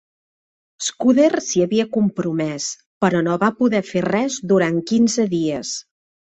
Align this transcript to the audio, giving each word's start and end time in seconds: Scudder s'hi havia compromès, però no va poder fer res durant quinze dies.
Scudder 0.85 1.35
s'hi 1.47 1.61
havia 1.65 1.85
compromès, 1.97 2.69
però 3.05 3.21
no 3.27 3.37
va 3.45 3.51
poder 3.61 3.83
fer 3.91 4.05
res 4.07 4.39
durant 4.55 4.81
quinze 4.95 5.29
dies. 5.37 5.77